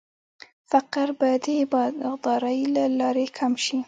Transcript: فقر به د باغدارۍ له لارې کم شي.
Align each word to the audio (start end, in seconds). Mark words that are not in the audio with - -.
فقر 0.69 1.07
به 1.19 1.29
د 1.45 1.47
باغدارۍ 1.71 2.59
له 2.75 2.83
لارې 2.99 3.25
کم 3.37 3.53
شي. 3.65 3.79